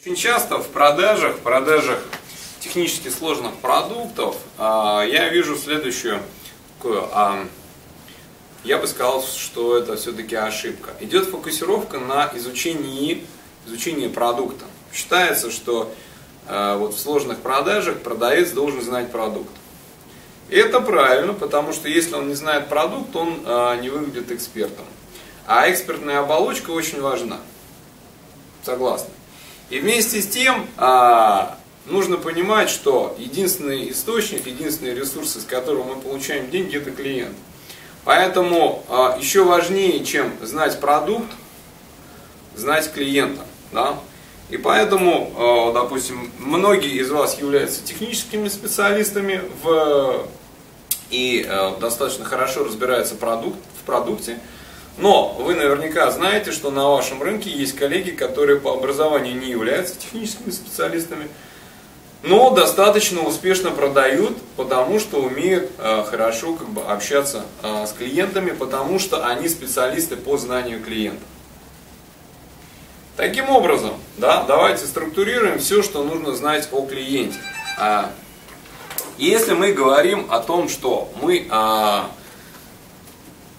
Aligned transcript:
Очень 0.00 0.16
часто 0.16 0.56
в 0.56 0.68
продажах, 0.68 1.36
в 1.36 1.40
продажах 1.40 2.02
технически 2.58 3.08
сложных 3.10 3.52
продуктов 3.56 4.34
а, 4.56 5.02
я 5.02 5.28
вижу 5.28 5.58
следующую 5.58 6.22
а, 6.82 7.46
я 8.64 8.78
бы 8.78 8.86
сказал, 8.86 9.22
что 9.22 9.76
это 9.76 9.96
все-таки 9.96 10.34
ошибка. 10.36 10.92
Идет 11.00 11.28
фокусировка 11.28 11.98
на 11.98 12.30
изучении, 12.34 13.26
изучении 13.66 14.08
продукта. 14.08 14.64
Считается, 14.90 15.50
что 15.50 15.92
а, 16.46 16.78
вот 16.78 16.94
в 16.94 16.98
сложных 16.98 17.40
продажах 17.40 17.98
продавец 17.98 18.52
должен 18.52 18.80
знать 18.80 19.12
продукт. 19.12 19.52
И 20.48 20.56
это 20.56 20.80
правильно, 20.80 21.34
потому 21.34 21.74
что 21.74 21.90
если 21.90 22.14
он 22.14 22.28
не 22.28 22.34
знает 22.34 22.70
продукт, 22.70 23.14
он 23.14 23.42
не 23.82 23.90
выглядит 23.90 24.32
экспертом. 24.32 24.86
А 25.46 25.70
экспертная 25.70 26.20
оболочка 26.20 26.70
очень 26.70 27.02
важна. 27.02 27.38
Согласны. 28.64 29.19
И 29.70 29.78
вместе 29.78 30.20
с 30.20 30.26
тем 30.26 30.66
а, 30.76 31.56
нужно 31.86 32.16
понимать, 32.16 32.68
что 32.68 33.16
единственный 33.18 33.90
источник, 33.90 34.46
единственный 34.46 34.94
ресурс, 34.94 35.36
из 35.36 35.44
которого 35.44 35.94
мы 35.94 36.00
получаем 36.00 36.50
деньги, 36.50 36.76
это 36.76 36.90
клиент. 36.90 37.36
Поэтому 38.04 38.84
а, 38.88 39.16
еще 39.18 39.44
важнее, 39.44 40.04
чем 40.04 40.32
знать 40.42 40.80
продукт, 40.80 41.30
знать 42.56 42.92
клиента. 42.92 43.44
Да? 43.72 43.98
И 44.50 44.56
поэтому, 44.56 45.32
а, 45.36 45.72
допустим, 45.72 46.30
многие 46.38 47.00
из 47.00 47.10
вас 47.10 47.38
являются 47.38 47.84
техническими 47.84 48.48
специалистами 48.48 49.40
в, 49.62 50.26
и 51.10 51.46
а, 51.48 51.76
достаточно 51.78 52.24
хорошо 52.24 52.64
разбираются 52.64 53.14
продукт, 53.14 53.58
в 53.80 53.86
продукте. 53.86 54.40
Но 55.00 55.34
вы 55.38 55.54
наверняка 55.54 56.10
знаете, 56.10 56.52
что 56.52 56.70
на 56.70 56.88
вашем 56.88 57.22
рынке 57.22 57.48
есть 57.48 57.74
коллеги, 57.74 58.10
которые 58.10 58.60
по 58.60 58.74
образованию 58.74 59.34
не 59.34 59.48
являются 59.48 59.98
техническими 59.98 60.50
специалистами, 60.50 61.28
но 62.22 62.50
достаточно 62.50 63.22
успешно 63.22 63.70
продают, 63.70 64.36
потому 64.56 65.00
что 65.00 65.22
умеют 65.22 65.70
э, 65.78 66.04
хорошо 66.04 66.52
как 66.54 66.68
бы, 66.68 66.82
общаться 66.82 67.46
э, 67.62 67.86
с 67.86 67.92
клиентами, 67.92 68.50
потому 68.50 68.98
что 68.98 69.26
они 69.26 69.48
специалисты 69.48 70.16
по 70.16 70.36
знанию 70.36 70.82
клиента. 70.82 71.22
Таким 73.16 73.48
образом, 73.48 73.92
да, 74.18 74.44
давайте 74.44 74.84
структурируем 74.84 75.58
все, 75.58 75.82
что 75.82 76.04
нужно 76.04 76.34
знать 76.34 76.68
о 76.72 76.84
клиенте. 76.84 77.38
А, 77.78 78.12
если 79.16 79.54
мы 79.54 79.72
говорим 79.72 80.26
о 80.30 80.40
том, 80.40 80.68
что 80.68 81.10
мы 81.22 81.46
а, 81.50 82.10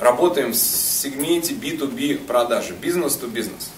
работаем 0.01 0.51
в 0.51 0.55
сегменте 0.55 1.53
B2B 1.53 2.25
продажи, 2.25 2.73
бизнес-то-бизнес. 2.73 3.69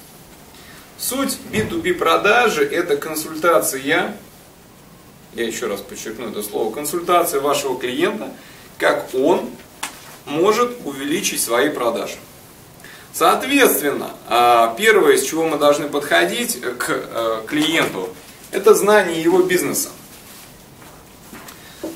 Суть 0.98 1.38
B2B 1.52 1.96
продажи 1.96 2.64
это 2.64 2.96
консультация, 2.96 3.82
я 3.82 4.16
еще 5.36 5.68
раз 5.68 5.82
подчеркну 5.82 6.30
это 6.30 6.42
слово, 6.42 6.74
консультация 6.74 7.42
вашего 7.42 7.78
клиента, 7.78 8.32
как 8.78 9.10
он 9.14 9.50
может 10.26 10.78
увеличить 10.86 11.42
свои 11.42 11.70
продажи. 11.70 12.16
Соответственно, 13.12 14.12
а, 14.28 14.74
первое, 14.78 15.18
с 15.18 15.24
чего 15.24 15.46
мы 15.46 15.58
должны 15.58 15.88
подходить 15.88 16.60
к 16.62 16.90
э, 16.90 17.42
клиенту, 17.46 18.10
это 18.50 18.74
знание 18.74 19.22
его 19.22 19.44
бизнеса. 19.44 19.90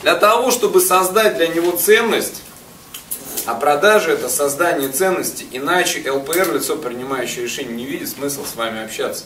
Для 0.01 0.15
того, 0.15 0.51
чтобы 0.51 0.79
создать 0.81 1.37
для 1.37 1.47
него 1.47 1.71
ценность, 1.71 2.43
а 3.47 3.55
продажа 3.55 4.11
это 4.11 4.27
создание 4.27 4.89
ценности, 4.89 5.45
иначе 5.51 6.03
ЛПР, 6.11 6.53
лицо 6.53 6.75
принимающее 6.75 7.45
решение, 7.45 7.73
не 7.73 7.85
видит 7.85 8.09
смысла 8.09 8.43
с 8.43 8.57
вами 8.57 8.83
общаться. 8.83 9.23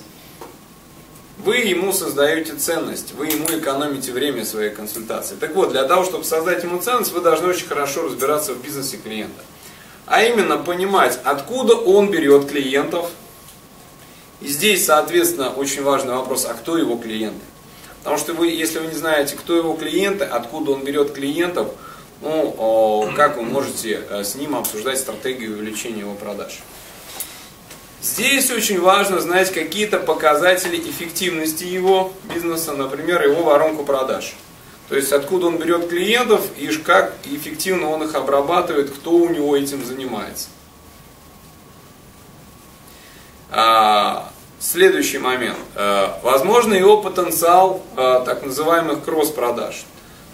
Вы 1.40 1.58
ему 1.58 1.92
создаете 1.92 2.54
ценность, 2.54 3.14
вы 3.14 3.30
ему 3.30 3.48
экономите 3.48 4.12
время 4.12 4.46
своей 4.46 4.70
консультации. 4.70 5.36
Так 5.38 5.56
вот, 5.56 5.72
для 5.72 5.86
того, 5.86 6.06
чтобы 6.06 6.24
создать 6.24 6.64
ему 6.64 6.80
ценность, 6.80 7.12
вы 7.14 7.22
должны 7.22 7.48
очень 7.48 7.66
хорошо 7.66 8.04
разбираться 8.04 8.54
в 8.54 8.62
бизнесе 8.62 8.98
клиента. 8.98 9.42
А 10.06 10.22
именно 10.22 10.58
понимать, 10.58 11.20
откуда 11.24 11.74
он 11.74 12.12
берет 12.12 12.48
клиентов. 12.48 13.10
И 14.40 14.48
здесь, 14.48 14.86
соответственно, 14.86 15.50
очень 15.50 15.82
важный 15.82 16.14
вопрос, 16.14 16.46
а 16.46 16.54
кто 16.54 16.78
его 16.78 16.96
клиенты. 16.96 17.42
Потому 18.04 18.20
что 18.20 18.34
вы, 18.34 18.50
если 18.50 18.78
вы 18.78 18.88
не 18.88 18.96
знаете, 18.96 19.36
кто 19.36 19.56
его 19.56 19.74
клиенты, 19.74 20.26
откуда 20.26 20.74
он 20.74 20.84
берет 20.84 21.12
клиентов, 21.12 21.70
ну, 22.22 23.12
как 23.16 23.38
вы 23.38 23.44
можете 23.44 24.04
э, 24.10 24.24
с 24.24 24.36
ним 24.36 24.56
обсуждать 24.56 25.00
стратегию 25.00 25.54
увеличения 25.54 26.02
его 26.02 26.14
продаж. 26.14 26.60
Здесь 28.02 28.50
очень 28.50 28.82
важно 28.82 29.20
знать 29.22 29.52
какие-то 29.52 30.00
показатели 30.00 30.78
эффективности 30.78 31.66
его 31.66 32.12
бизнеса, 32.24 32.74
например, 32.74 33.24
его 33.24 33.44
воронку 33.44 33.84
продаж. 33.84 34.34
То 34.90 34.96
есть 34.96 35.12
откуда 35.14 35.48
он 35.48 35.58
берет 35.58 35.88
клиентов 35.88 36.42
и 36.58 36.68
как 36.78 37.14
эффективно 37.26 37.90
он 37.90 38.04
их 38.04 38.16
обрабатывает, 38.16 38.90
кто 38.90 39.12
у 39.12 39.30
него 39.30 39.56
этим 39.56 39.86
занимается. 39.86 40.50
А, 43.52 44.32
следующий 44.60 45.20
момент. 45.20 45.60
А, 45.76 46.20
возможно, 46.24 46.74
его 46.74 47.02
потенциал 47.02 47.82
а, 47.96 48.22
так 48.26 48.44
называемых 48.44 49.04
кросс-продаж. 49.04 49.86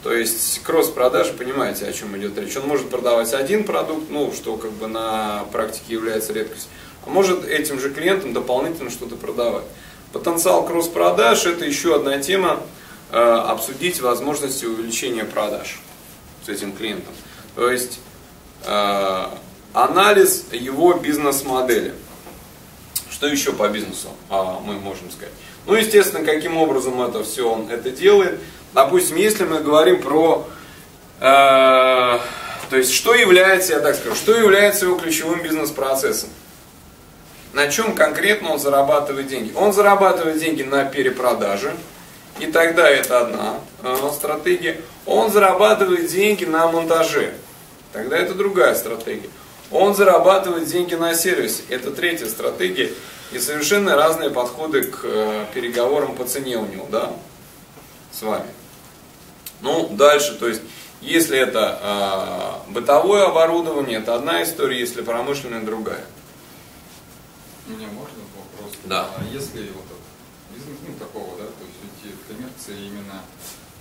То 0.04 0.14
есть 0.14 0.62
кросс-продажи, 0.64 1.34
понимаете, 1.34 1.86
о 1.88 1.94
чем 1.94 2.16
идет 2.18 2.38
речь. 2.38 2.56
Он 2.56 2.68
может 2.68 2.90
продавать 2.90 3.34
один 3.34 3.64
продукт, 3.64 4.10
ну, 4.10 4.32
что 4.32 4.56
как 4.58 4.72
бы 4.72 4.88
на 4.88 5.46
практике 5.52 5.94
является 5.94 6.34
редкостью, 6.34 6.70
а 7.06 7.10
может 7.10 7.46
этим 7.46 7.80
же 7.80 7.90
клиентам 7.90 8.34
дополнительно 8.34 8.90
что-то 8.90 9.16
продавать. 9.16 9.66
Потенциал 10.14 10.66
кросс-продаж– 10.66 11.46
это 11.46 11.66
еще 11.66 11.96
одна 11.96 12.20
тема, 12.20 12.62
э, 13.12 13.18
обсудить 13.18 14.00
возможности 14.02 14.66
увеличения 14.66 15.26
продаж 15.26 15.80
с 16.46 16.50
этим 16.50 16.72
клиентом. 16.74 17.14
То 17.56 17.70
есть 17.70 18.00
э, 18.66 19.26
анализ 19.74 20.46
его 20.52 20.94
бизнес-модели. 20.94 21.94
Что 23.10 23.28
еще 23.28 23.52
по 23.52 23.68
бизнесу 23.68 24.10
а, 24.30 24.60
мы 24.60 24.74
можем 24.76 25.10
сказать? 25.10 25.34
Ну, 25.68 25.76
естественно, 25.76 26.26
каким 26.26 26.58
образом 26.58 27.02
это 27.02 27.24
все 27.24 27.48
он 27.48 27.70
это 27.70 27.92
делает– 27.92 28.40
Допустим, 28.78 29.16
если 29.16 29.44
мы 29.44 29.60
говорим 29.62 30.02
про, 30.02 30.48
э, 31.20 31.24
то 31.24 32.78
есть, 32.78 32.94
что 32.94 33.16
является, 33.16 33.74
я 33.74 33.80
так 33.80 33.96
скажу, 33.96 34.16
что 34.16 34.36
является 34.36 34.86
его 34.86 35.00
ключевым 35.00 35.42
бизнес-процессом? 35.42 36.30
На 37.54 37.70
чем 37.70 37.96
конкретно 37.96 38.52
он 38.52 38.60
зарабатывает 38.60 39.28
деньги? 39.28 39.52
Он 39.56 39.74
зарабатывает 39.74 40.38
деньги 40.38 40.62
на 40.62 40.86
перепродаже, 40.86 41.74
и 42.40 42.46
тогда 42.46 42.88
это 42.88 43.22
одна 43.22 43.60
э, 43.82 43.96
стратегия. 44.14 44.80
Он 45.08 45.32
зарабатывает 45.32 46.08
деньги 46.08 46.46
на 46.46 46.68
монтаже, 46.68 47.34
тогда 47.94 48.16
это 48.16 48.36
другая 48.36 48.76
стратегия. 48.76 49.30
Он 49.72 49.96
зарабатывает 49.96 50.66
деньги 50.66 50.94
на 50.94 51.16
сервисе, 51.16 51.64
это 51.70 51.90
третья 51.92 52.28
стратегия. 52.28 52.92
И 53.32 53.40
совершенно 53.40 53.96
разные 53.96 54.30
подходы 54.30 54.84
к 54.84 55.02
э, 55.04 55.46
переговорам 55.54 56.16
по 56.16 56.26
цене 56.26 56.58
у 56.58 56.66
него, 56.66 56.88
да, 56.90 57.14
с 58.12 58.22
вами. 58.22 58.50
Ну, 59.62 59.90
дальше, 59.90 60.36
то 60.36 60.48
есть, 60.48 60.62
если 61.02 61.38
это 61.38 62.64
э, 62.70 62.72
бытовое 62.72 63.26
оборудование, 63.26 64.00
это 64.00 64.16
одна 64.16 64.44
история, 64.44 64.80
если 64.80 65.02
промышленная, 65.02 65.62
другая. 65.62 66.06
У 67.68 67.72
меня 67.72 67.88
можно 67.88 68.18
вопрос? 68.36 68.78
Да. 68.86 69.10
А 69.18 69.24
если 69.26 69.72
вот 69.72 69.86
бизнес, 70.56 70.78
ну, 70.88 70.94
такого, 70.96 71.38
да, 71.38 71.46
то 71.46 71.64
есть 71.66 71.80
идти 71.84 72.14
в 72.16 72.28
коммерции 72.28 72.88
именно 72.88 73.22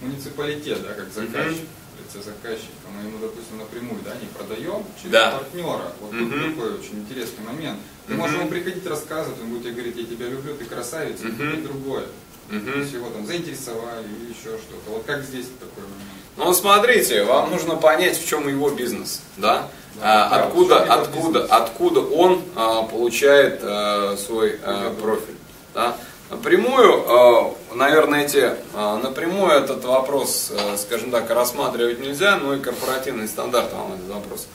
муниципалитет, 0.00 0.82
да, 0.82 0.94
как 0.94 1.12
заказчик, 1.12 1.62
mm-hmm. 1.62 2.16
лице 2.16 2.24
заказчика, 2.24 2.72
мы 2.94 3.08
ему, 3.08 3.18
допустим, 3.18 3.58
напрямую, 3.58 4.00
да, 4.04 4.14
не 4.20 4.26
продаем 4.28 4.84
через 5.00 5.12
да. 5.12 5.30
партнера. 5.32 5.92
Вот 6.00 6.12
mm-hmm. 6.12 6.30
тут 6.30 6.54
такой 6.54 6.74
очень 6.78 7.00
интересный 7.00 7.44
момент. 7.44 7.78
Ты 8.06 8.12
mm-hmm. 8.12 8.16
можешь 8.16 8.36
ему 8.36 8.48
приходить 8.48 8.86
рассказывать, 8.86 9.40
он 9.40 9.48
будет 9.48 9.62
тебе 9.62 9.72
говорить, 9.72 9.96
я 9.96 10.04
тебя 10.04 10.28
люблю, 10.28 10.54
ты 10.56 10.64
красавица, 10.64 11.25
mm-hmm. 11.26 11.58
и 11.58 11.62
другое. 11.62 12.06
Угу. 12.48 12.78
Если 12.78 12.96
его 12.98 13.10
там 13.10 13.26
заинтересовали 13.26 14.06
или 14.06 14.31
еще 14.31 14.56
что-то. 14.56 14.90
Вот 14.90 15.04
как 15.04 15.22
здесь 15.25 15.46
такой 15.58 15.82
момент? 15.82 16.16
Ну, 16.37 16.52
смотрите, 16.52 17.25
вам 17.25 17.50
нужно 17.50 17.76
понять, 17.76 18.19
в 18.19 18.28
чем 18.28 18.49
его 18.49 18.70
бизнес, 18.70 19.22
да? 19.37 19.69
да 19.96 20.28
а, 20.28 20.44
откуда, 20.44 20.82
откуда, 20.82 21.40
бизнес? 21.40 21.50
откуда 21.50 22.00
он 22.00 22.42
а, 22.54 22.82
получает 22.82 23.60
а, 23.62 24.16
свой 24.16 24.60
а, 24.62 24.94
профиль, 24.94 25.34
да? 25.75 25.96
Напрямую, 26.31 27.05
а, 27.08 27.55
наверное, 27.75 28.25
эти, 28.25 28.52
а, 28.75 28.99
напрямую 28.99 29.52
этот 29.52 29.84
вопрос, 29.84 30.50
а, 30.52 30.76
скажем 30.76 31.12
так, 31.12 31.31
рассматривать 31.31 32.00
нельзя, 32.00 32.37
но 32.37 32.55
и 32.55 32.61
корпоративный 32.61 33.28
стандарт 33.28 33.73
вам 33.73 33.94
этот 33.94 34.08
вопрос 34.08 34.46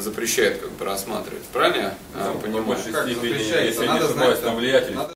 запрещает 0.00 0.60
как 0.60 0.72
бы 0.72 0.84
рассматривать. 0.84 1.44
Правильно 1.52 1.94
я 2.16 2.26
ну, 2.32 2.40
понимаю? 2.40 2.76
Как 2.92 3.06
запрещается? 3.06 3.60
Если 3.60 3.86
Надо 3.86 4.06
не 4.06 4.12
знать, 4.12 4.42
там 4.42 4.56
влиятельность. 4.56 5.10